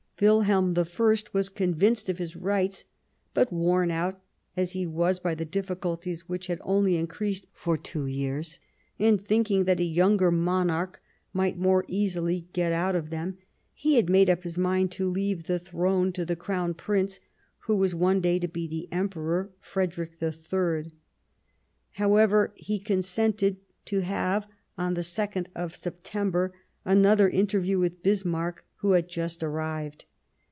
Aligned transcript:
Wilhelm 0.23 0.75
I 0.77 0.85
was 1.33 1.49
convinced 1.49 2.07
of 2.07 2.19
his 2.19 2.35
rights; 2.35 2.85
but, 3.33 3.51
worn 3.51 3.89
out 3.89 4.21
as 4.55 4.73
he 4.73 4.85
was 4.85 5.19
by 5.19 5.33
the 5.33 5.45
difficulties 5.45 6.29
which 6.29 6.45
had 6.45 6.61
only 6.61 6.95
increased 6.95 7.47
for 7.53 7.75
two 7.75 8.05
years, 8.05 8.59
and 8.99 9.19
thinking 9.19 9.63
that 9.63 9.79
a 9.79 9.83
younger 9.83 10.29
monarch 10.29 11.01
might 11.33 11.57
more 11.57 11.85
easily 11.87 12.47
get 12.53 12.71
out 12.71 12.95
of 12.95 13.09
them, 13.09 13.39
he 13.73 13.95
had 13.95 14.11
made 14.11 14.29
up 14.29 14.43
his 14.43 14.59
mind 14.59 14.91
to 14.91 15.09
leave 15.09 15.45
the 15.47 15.57
throne 15.57 16.11
to 16.11 16.23
the 16.23 16.35
Crown 16.35 16.75
Prince, 16.75 17.19
who 17.61 17.75
was 17.75 17.95
one 17.95 18.21
day 18.21 18.37
to 18.37 18.47
be 18.47 18.67
the 18.67 18.87
Emperor 18.93 19.49
Friedrich 19.59 20.21
III. 20.21 20.93
However, 21.93 22.53
he 22.57 22.77
consented 22.77 23.57
to 23.85 24.01
have— 24.01 24.45
on 24.77 24.93
the 24.93 25.01
22nd 25.01 25.47
of 25.55 25.75
September— 25.75 26.53
another 26.85 27.27
inter 27.27 27.59
view 27.59 27.79
with 27.79 28.03
Bismarck, 28.03 28.63
who 28.77 28.91
had 28.91 29.07
just 29.09 29.41
arrived. 29.41 30.05